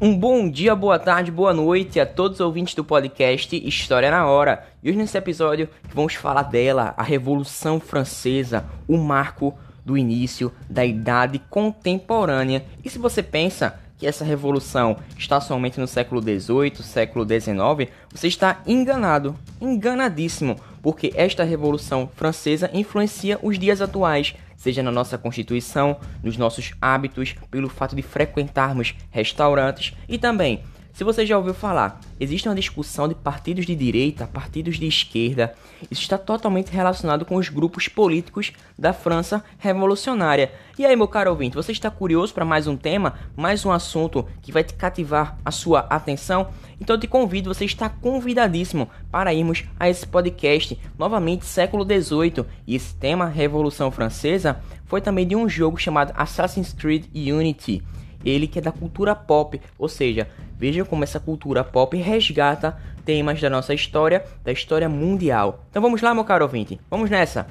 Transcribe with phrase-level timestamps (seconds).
[0.00, 4.28] Um bom dia, boa tarde, boa noite a todos os ouvintes do podcast História na
[4.28, 4.64] Hora.
[4.80, 10.84] E hoje nesse episódio vamos falar dela, a Revolução Francesa, o marco do início da
[10.84, 12.64] Idade Contemporânea.
[12.84, 18.28] E se você pensa que essa revolução está somente no século XVIII, século XIX, você
[18.28, 25.96] está enganado, enganadíssimo, porque esta Revolução Francesa influencia os dias atuais seja na nossa constituição,
[26.22, 30.62] nos nossos hábitos, pelo fato de frequentarmos restaurantes e também
[30.98, 35.54] se você já ouviu falar, existe uma discussão de partidos de direita, partidos de esquerda.
[35.88, 40.50] Isso está totalmente relacionado com os grupos políticos da França revolucionária.
[40.76, 44.26] E aí, meu caro ouvinte, você está curioso para mais um tema, mais um assunto
[44.42, 46.48] que vai te cativar a sua atenção?
[46.80, 52.44] Então eu te convido, você está convidadíssimo para irmos a esse podcast, novamente século XVIII.
[52.66, 57.84] E esse tema, Revolução Francesa, foi também de um jogo chamado Assassin's Creed Unity
[58.28, 63.40] ele que é da cultura pop, ou seja, veja como essa cultura pop resgata temas
[63.40, 65.64] da nossa história, da história mundial.
[65.70, 67.46] Então vamos lá, meu caro ouvinte, vamos nessa.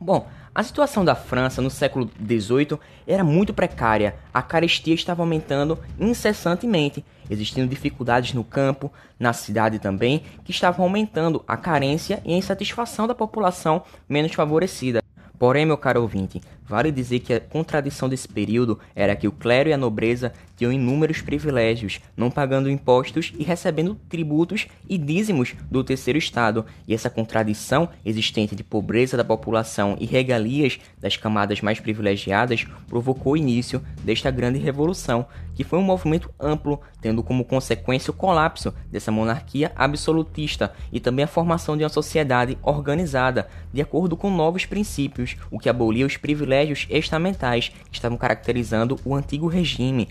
[0.00, 4.14] Bom, a situação da França no século XVIII era muito precária.
[4.32, 11.42] A carestia estava aumentando incessantemente, existindo dificuldades no campo, na cidade também, que estavam aumentando
[11.48, 15.03] a carência e a insatisfação da população menos favorecida.
[15.38, 19.68] Porém, meu caro ouvinte, vale dizer que a contradição desse período era que o clero
[19.68, 25.82] e a nobreza tinham inúmeros privilégios, não pagando impostos e recebendo tributos e dízimos do
[25.82, 31.80] terceiro estado, e essa contradição existente de pobreza da população e regalias das camadas mais
[31.80, 38.10] privilegiadas provocou o início desta grande revolução, que foi um movimento amplo, tendo como consequência
[38.10, 44.16] o colapso dessa monarquia absolutista e também a formação de uma sociedade organizada, de acordo
[44.16, 50.08] com novos princípios, o que abolia os privilégios estamentais que estavam caracterizando o antigo regime,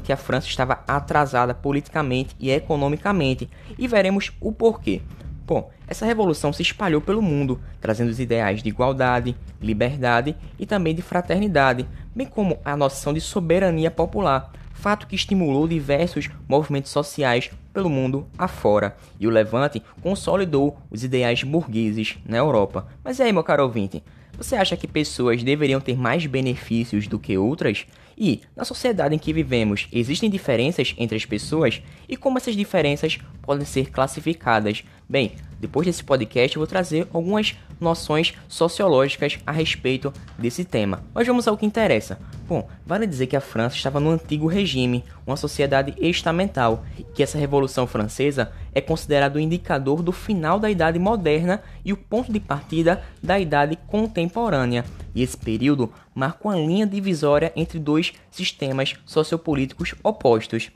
[0.00, 3.48] que a França estava atrasada politicamente e economicamente,
[3.78, 5.00] e veremos o porquê.
[5.46, 10.94] Bom, essa revolução se espalhou pelo mundo, trazendo os ideais de igualdade, liberdade e também
[10.94, 17.50] de fraternidade, bem como a noção de soberania popular, fato que estimulou diversos movimentos sociais
[17.72, 22.88] pelo mundo afora, e o Levante consolidou os ideais burgueses na Europa.
[23.04, 24.02] Mas e aí, meu caro ouvinte,
[24.36, 27.86] você acha que pessoas deveriam ter mais benefícios do que outras?
[28.24, 31.82] E, na sociedade em que vivemos, existem diferenças entre as pessoas?
[32.08, 34.84] E como essas diferenças podem ser classificadas?
[35.08, 41.02] Bem, depois desse podcast eu vou trazer algumas noções sociológicas a respeito desse tema.
[41.12, 42.16] Mas vamos ao que interessa.
[42.46, 47.24] Bom, vale dizer que a França estava no antigo regime, uma sociedade estamental, e que
[47.24, 52.32] essa Revolução Francesa é considerado o indicador do final da Idade Moderna e o ponto
[52.32, 54.84] de partida da Idade Contemporânea.
[55.14, 60.70] E esse período marca uma linha divisória entre dois sistemas sociopolíticos opostos.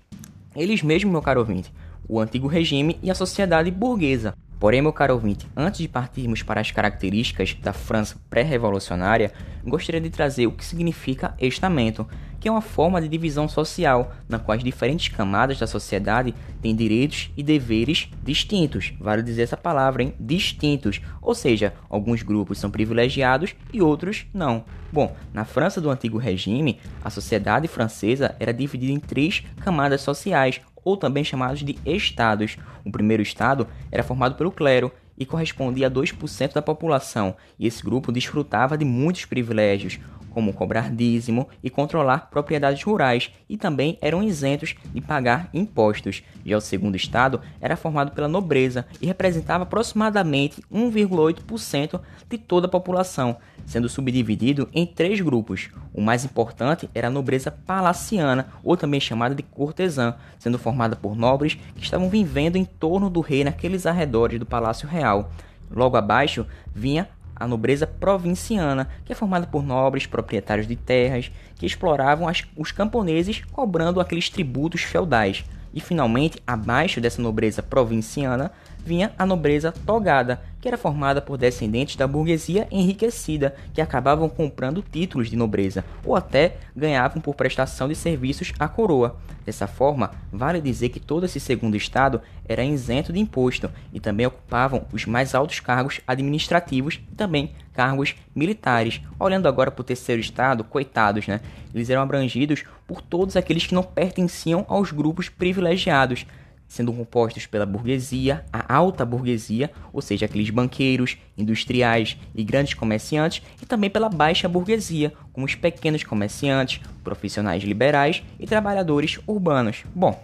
[0.54, 1.72] Eles mesmos, meu caro ouvinte,
[2.08, 4.34] o antigo regime e a sociedade burguesa.
[4.59, 10.09] Porém, meu caro ouvinte, antes de partirmos para as características da França pré-revolucionária, gostaria de
[10.09, 12.06] trazer o que significa estamento,
[12.41, 16.75] que é uma forma de divisão social, na qual as diferentes camadas da sociedade têm
[16.75, 18.94] direitos e deveres distintos.
[18.99, 20.15] Vale dizer essa palavra, hein?
[20.19, 21.03] Distintos.
[21.21, 24.65] Ou seja, alguns grupos são privilegiados e outros não.
[24.91, 30.61] Bom, na França do antigo regime, a sociedade francesa era dividida em três camadas sociais,
[30.86, 32.56] ou também chamados de estados.
[32.84, 37.82] O primeiro estado era formado pelo clero e correspondia a 2% da população, e esse
[37.82, 39.98] grupo desfrutava de muitos privilégios,
[40.36, 46.22] como cobrar dízimo e controlar propriedades rurais, e também eram isentos de pagar impostos.
[46.44, 51.98] Já o segundo estado era formado pela nobreza e representava aproximadamente 1,8%
[52.28, 55.70] de toda a população, sendo subdividido em três grupos.
[55.94, 61.16] O mais importante era a nobreza palaciana, ou também chamada de cortesã, sendo formada por
[61.16, 65.32] nobres que estavam vivendo em torno do rei naqueles arredores do palácio real.
[65.70, 71.66] Logo abaixo vinha a nobreza provinciana, que é formada por nobres proprietários de terras que
[71.66, 75.44] exploravam as, os camponeses cobrando aqueles tributos feudais.
[75.72, 78.50] E finalmente, abaixo dessa nobreza provinciana,
[78.84, 84.82] vinha a nobreza togada, que era formada por descendentes da burguesia enriquecida, que acabavam comprando
[84.82, 89.14] títulos de nobreza, ou até ganhavam por prestação de serviços à coroa.
[89.44, 94.26] Dessa forma, vale dizer que todo esse segundo estado era isento de imposto e também
[94.26, 99.00] ocupavam os mais altos cargos administrativos e também cargos militares.
[99.20, 101.42] Olhando agora para o terceiro estado, coitados, né?
[101.72, 106.26] Eles eram abrangidos por todos aqueles que não pertenciam aos grupos privilegiados,
[106.68, 113.42] sendo compostos pela burguesia, a alta burguesia, ou seja, aqueles banqueiros, industriais e grandes comerciantes,
[113.62, 119.84] e também pela baixa burguesia, como os pequenos comerciantes, profissionais liberais e trabalhadores urbanos.
[119.94, 120.22] Bom,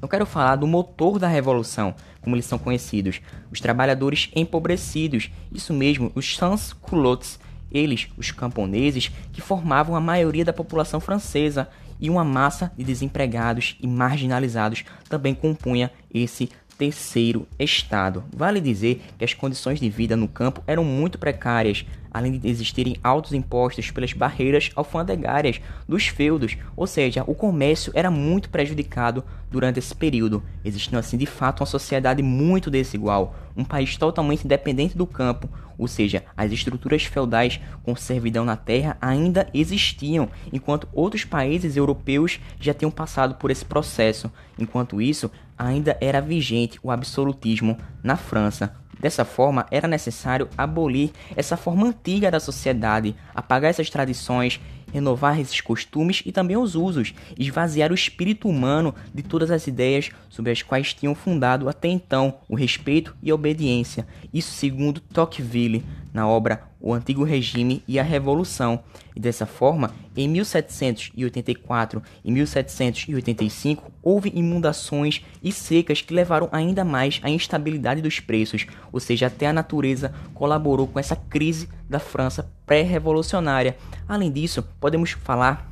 [0.00, 3.20] eu quero falar do motor da revolução, como eles são conhecidos,
[3.50, 7.38] os trabalhadores empobrecidos, isso mesmo, os sans-culottes,
[7.70, 11.68] eles, os camponeses, que formavam a maioria da população francesa
[12.00, 16.48] e uma massa de desempregados e marginalizados também compunha esse
[16.78, 18.24] terceiro estado.
[18.34, 22.96] Vale dizer que as condições de vida no campo eram muito precárias, além de existirem
[23.02, 29.78] altos impostos pelas barreiras alfandegárias dos feudos, ou seja, o comércio era muito prejudicado durante
[29.78, 35.06] esse período, existindo assim de fato uma sociedade muito desigual, um país totalmente dependente do
[35.06, 35.48] campo,
[35.78, 42.40] ou seja, as estruturas feudais com servidão na terra ainda existiam, enquanto outros países europeus
[42.58, 44.30] já tinham passado por esse processo.
[44.58, 48.74] Enquanto isso, ainda era vigente o absolutismo na França.
[48.98, 54.60] Dessa forma, era necessário abolir essa forma antiga da sociedade, apagar essas tradições,
[54.92, 60.10] renovar esses costumes e também os usos, esvaziar o espírito humano de todas as ideias
[60.28, 64.06] sobre as quais tinham fundado até então o respeito e a obediência.
[64.32, 68.80] Isso segundo Tocqueville, na obra O Antigo Regime e a Revolução.
[69.14, 77.20] E dessa forma, em 1784 e 1785 houve inundações e secas que levaram ainda mais
[77.22, 82.50] à instabilidade dos preços, ou seja, até a natureza colaborou com essa crise da França
[82.64, 83.76] pré-revolucionária.
[84.08, 85.67] Além disso, podemos falar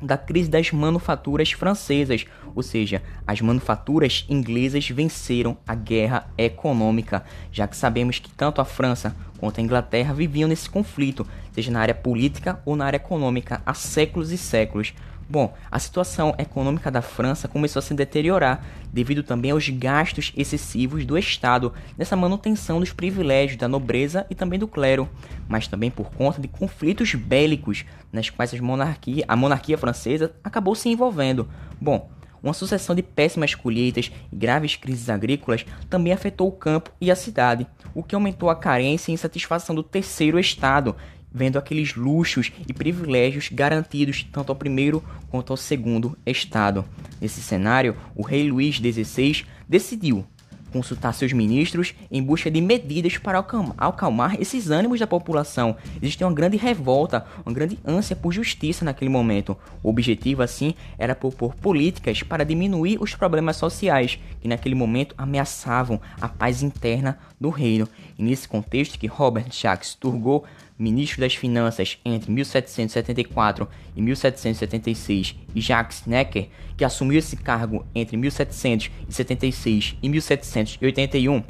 [0.00, 2.24] da crise das manufaturas francesas,
[2.54, 8.64] ou seja, as manufaturas inglesas venceram a guerra econômica, já que sabemos que tanto a
[8.64, 13.62] França quanto a Inglaterra viviam nesse conflito, seja na área política ou na área econômica,
[13.64, 14.94] há séculos e séculos.
[15.30, 21.04] Bom, a situação econômica da França começou a se deteriorar devido também aos gastos excessivos
[21.04, 25.06] do Estado nessa manutenção dos privilégios da nobreza e também do clero,
[25.46, 30.88] mas também por conta de conflitos bélicos nas quais monarquia, a monarquia francesa acabou se
[30.88, 31.46] envolvendo.
[31.78, 32.10] Bom,
[32.42, 37.16] uma sucessão de péssimas colheitas e graves crises agrícolas também afetou o campo e a
[37.16, 40.96] cidade, o que aumentou a carência e insatisfação do terceiro estado,
[41.32, 46.84] vendo aqueles luxos e privilégios garantidos tanto ao primeiro quanto ao segundo estado.
[47.20, 50.26] Nesse cenário, o rei Luís XVI decidiu
[50.70, 53.44] consultar seus ministros em busca de medidas para
[53.78, 55.76] acalmar esses ânimos da população.
[56.00, 59.56] Existia uma grande revolta, uma grande ânsia por justiça naquele momento.
[59.82, 66.00] O objetivo, assim, era propor políticas para diminuir os problemas sociais que naquele momento ameaçavam
[66.20, 67.88] a paz interna do reino.
[68.18, 70.44] E nesse contexto que Robert Jacques Turgot
[70.78, 78.16] ministro das Finanças entre 1774 e 1776, e Jacques Necker, que assumiu esse cargo entre
[78.16, 81.42] 1776 e 1781,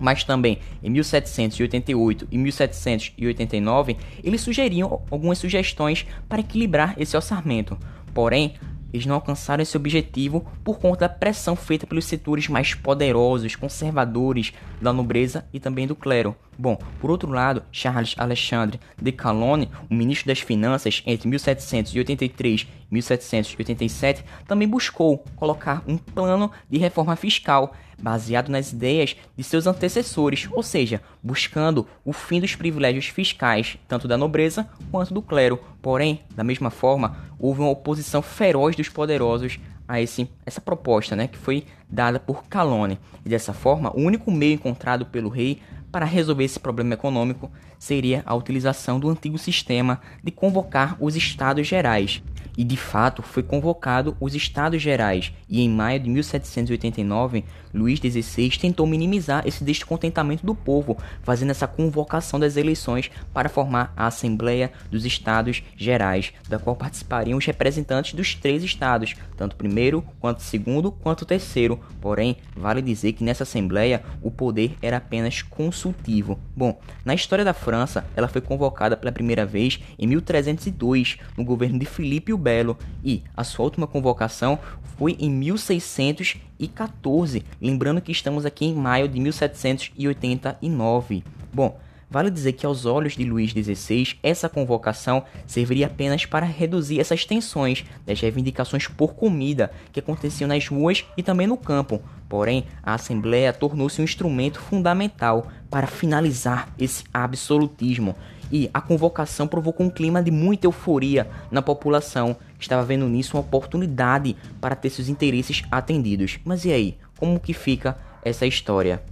[0.00, 7.78] mas também em 1788 e 1789, eles sugeriam algumas sugestões para equilibrar esse orçamento.
[8.12, 8.54] Porém,
[8.92, 14.52] eles não alcançaram esse objetivo por conta da pressão feita pelos setores mais poderosos, conservadores
[14.80, 16.36] da nobreza e também do clero.
[16.58, 22.94] Bom, por outro lado, Charles Alexandre de Calonne, o ministro das Finanças entre 1783 e
[22.94, 30.48] 1787, também buscou colocar um plano de reforma fiscal baseado nas ideias de seus antecessores,
[30.52, 35.58] ou seja, buscando o fim dos privilégios fiscais, tanto da nobreza quanto do clero.
[35.80, 41.28] Porém, da mesma forma, houve uma oposição feroz dos poderosos a esse, essa proposta, né,
[41.28, 42.98] que foi dada por Calone.
[43.24, 45.60] E dessa forma, o único meio encontrado pelo rei
[45.94, 47.48] para resolver esse problema econômico
[47.78, 52.20] seria a utilização do antigo sistema de convocar os estados gerais,
[52.56, 58.50] e de fato foi convocado os Estados Gerais, e em maio de 1789, Luís XVI
[58.58, 64.72] tentou minimizar esse descontentamento do povo, fazendo essa convocação das eleições para formar a Assembleia
[64.90, 70.92] dos Estados Gerais, da qual participariam os representantes dos três estados, tanto primeiro, quanto segundo,
[70.92, 71.80] quanto terceiro.
[72.00, 76.38] Porém, vale dizer que nessa Assembleia o poder era apenas consultivo.
[76.56, 81.78] Bom, na história da França, ela foi convocada pela primeira vez em 1302, no governo
[81.78, 84.58] de Filipe o Belo, e a sua última convocação
[84.98, 91.24] foi em 1614, lembrando que estamos aqui em maio de 1789.
[91.52, 91.80] Bom,
[92.14, 97.24] Vale dizer que, aos olhos de Luís XVI, essa convocação serviria apenas para reduzir essas
[97.24, 102.00] tensões das reivindicações por comida que aconteciam nas ruas e também no campo.
[102.28, 108.14] Porém, a Assembleia tornou-se um instrumento fundamental para finalizar esse absolutismo
[108.50, 113.36] e a convocação provocou um clima de muita euforia na população, que estava vendo nisso
[113.36, 116.38] uma oportunidade para ter seus interesses atendidos.
[116.44, 116.98] Mas e aí?
[117.16, 119.02] como que fica essa história.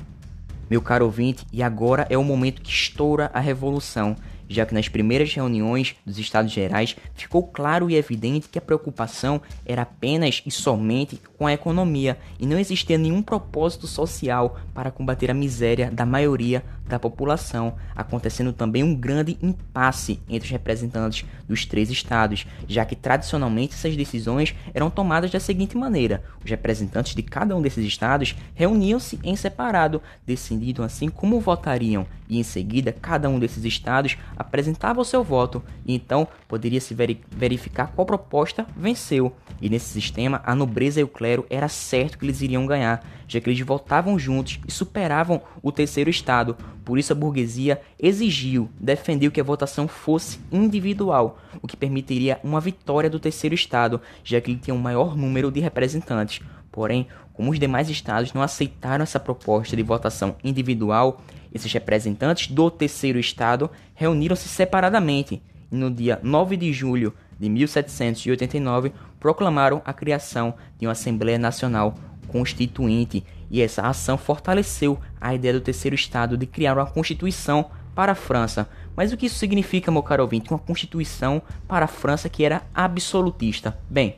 [0.69, 4.17] Meu caro ouvinte, e agora é o momento que estoura a revolução
[4.53, 9.41] já que nas primeiras reuniões dos Estados Gerais ficou claro e evidente que a preocupação
[9.65, 15.31] era apenas e somente com a economia e não existia nenhum propósito social para combater
[15.31, 21.65] a miséria da maioria da população, acontecendo também um grande impasse entre os representantes dos
[21.65, 27.23] três estados, já que tradicionalmente essas decisões eram tomadas da seguinte maneira: os representantes de
[27.23, 33.29] cada um desses estados reuniam-se em separado, decidindo assim como votariam, e em seguida cada
[33.29, 36.95] um desses estados apresentava o seu voto e então poderia se
[37.31, 39.35] verificar qual proposta venceu.
[39.61, 43.41] E nesse sistema, a nobreza e o clero era certo que eles iriam ganhar, já
[43.41, 46.57] que eles votavam juntos e superavam o terceiro estado.
[46.85, 52.61] Por isso a burguesia exigiu, defendeu que a votação fosse individual, o que permitiria uma
[52.61, 56.41] vitória do terceiro estado, já que ele tinha um maior número de representantes.
[56.71, 61.23] Porém, como os demais estados não aceitaram essa proposta de votação individual,
[61.53, 68.93] esses representantes do terceiro estado reuniram-se separadamente e no dia 9 de julho de 1789
[69.19, 71.95] proclamaram a criação de uma Assembleia Nacional
[72.29, 78.13] Constituinte, e essa ação fortaleceu a ideia do terceiro estado de criar uma constituição para
[78.13, 78.67] a França.
[78.97, 80.51] Mas o que isso significa, meu caro ouvinte?
[80.51, 83.79] Uma constituição para a França que era absolutista.
[83.91, 84.17] Bem,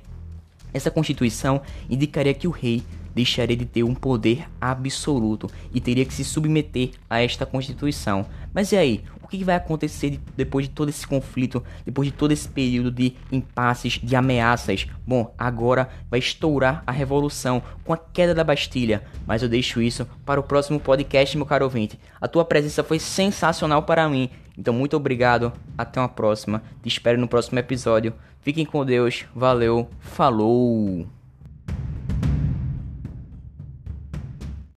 [0.73, 1.61] essa constituição
[1.91, 6.91] indicaria que o rei deixaria de ter um poder absoluto e teria que se submeter
[7.09, 8.27] a esta Constituição.
[8.53, 9.05] Mas e aí?
[9.23, 13.15] O que vai acontecer depois de todo esse conflito, depois de todo esse período de
[13.33, 14.87] impasses, de ameaças?
[15.07, 19.03] Bom, agora vai estourar a revolução com a queda da Bastilha.
[19.27, 21.99] Mas eu deixo isso para o próximo podcast, meu caro ouvinte.
[22.21, 24.29] A tua presença foi sensacional para mim.
[24.59, 25.53] Então, muito obrigado.
[25.77, 26.63] Até uma próxima.
[26.83, 28.13] Te espero no próximo episódio.
[28.43, 29.25] Fiquem com Deus.
[29.35, 29.89] Valeu.
[30.01, 31.24] Falou.